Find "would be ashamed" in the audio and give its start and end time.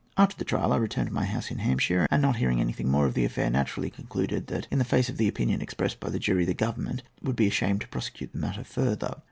7.21-7.81